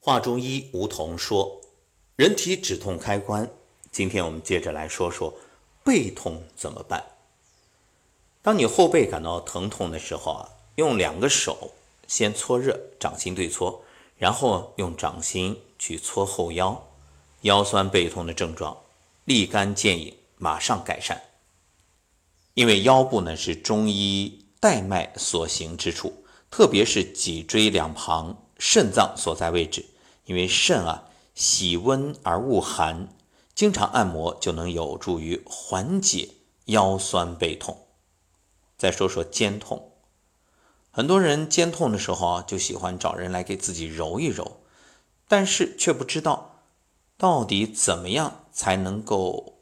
[0.00, 1.60] 话中医梧桐说，
[2.14, 3.50] 人体止痛开关。
[3.90, 5.34] 今天我们接着来说说
[5.84, 7.04] 背痛怎么办。
[8.40, 11.72] 当你后背感到疼痛的时候啊，用两个手
[12.06, 13.82] 先搓热，掌心对搓，
[14.16, 16.88] 然后用掌心去搓后腰，
[17.42, 18.78] 腰酸背痛的症状
[19.24, 21.20] 立竿见影，马上改善。
[22.54, 29.86] 因为腰部呢是中医带脉所行之处，特别是脊椎两旁肾脏所在位置。
[30.24, 33.08] 因为肾啊喜温而恶寒，
[33.54, 36.28] 经常按摩就能有助于缓解
[36.66, 37.86] 腰酸背痛。
[38.76, 39.92] 再说说肩痛，
[40.90, 44.60] 很多人肩痛的时候啊，就喜欢找人来给自己揉一揉，
[45.26, 46.64] 但是却不知道
[47.16, 49.60] 到底怎么样才能够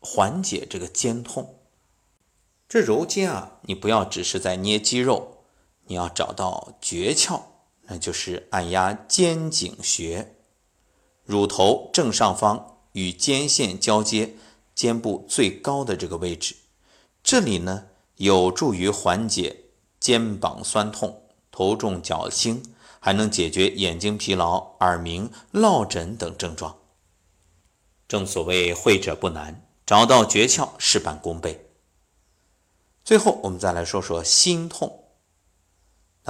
[0.00, 1.60] 缓解这个肩痛。
[2.68, 5.44] 这揉肩啊，你不要只是在捏肌肉，
[5.86, 7.42] 你要找到诀窍，
[7.92, 10.36] 那就是按压肩颈穴，
[11.24, 14.36] 乳头正上方与肩线交接，
[14.76, 16.54] 肩部最高的这个位置，
[17.24, 19.64] 这里呢有助于缓解
[19.98, 22.62] 肩膀酸痛、头重脚轻，
[23.00, 26.78] 还能解决眼睛疲劳、耳鸣、落枕等症状。
[28.06, 31.66] 正所谓会者不难，找到诀窍，事半功倍。
[33.02, 35.06] 最后，我们再来说说心痛。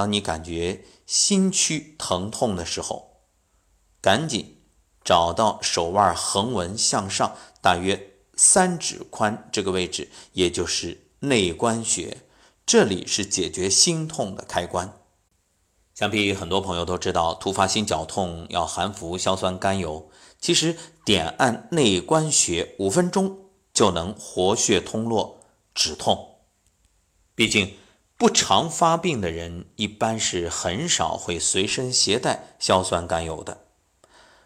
[0.00, 3.20] 当你感觉心区疼痛的时候，
[4.00, 4.56] 赶紧
[5.04, 12.22] 找到手腕横纹向上大约三指宽这个位置，也就是内关穴，
[12.64, 14.90] 这里是解决心痛的开关。
[15.94, 25.40] 想必很多朋友都知道，突发心绞痛要含服硝酸甘油，其实点按内关穴五分钟就能活血通络，
[25.74, 26.36] 止痛。
[27.34, 27.74] 毕竟，
[28.20, 33.64] 不常发病的人一般是很少会随身携带硝酸甘油的。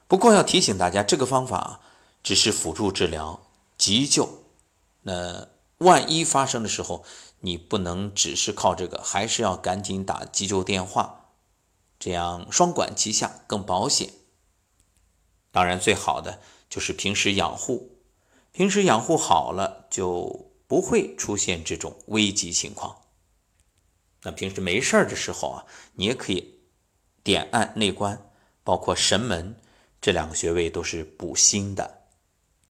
[0.06, 1.80] 不过要提醒大家，这个方法
[2.22, 4.44] 只是辅助治疗、急救。
[5.02, 7.04] 那万一发生的时候，
[7.40, 11.30] 你不能只是靠这个，还是要赶紧打急救电话，
[11.98, 14.10] 这样双管齐下更保险。
[15.50, 16.38] 当然，最好的
[16.70, 17.96] 就是平时养护，
[18.52, 20.52] 平时养护好了就。
[20.66, 22.96] 不会出现这种危急情况。
[24.24, 25.64] 那平时没事儿的时候啊，
[25.94, 26.58] 你也可以
[27.22, 28.30] 点按内关，
[28.64, 29.54] 包括神门
[30.00, 32.03] 这两个穴位都是补心的。